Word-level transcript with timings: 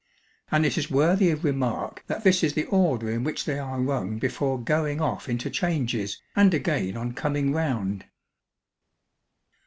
And 0.49 0.65
it 0.65 0.79
is 0.79 0.89
worthy 0.89 1.29
of 1.29 1.43
remark 1.43 2.03
that 2.07 2.23
this 2.23 2.43
is 2.43 2.53
the 2.53 2.65
order 2.65 3.07
in 3.11 3.23
which 3.23 3.45
they 3.45 3.59
are 3.59 3.79
rung 3.79 4.17
before 4.17 4.59
'going 4.59 4.99
off' 4.99 5.29
into 5.29 5.51
changes, 5.51 6.19
and 6.35 6.55
again 6.55 6.97
on 6.97 7.13
'coming 7.13 7.53
round.' 7.53 8.05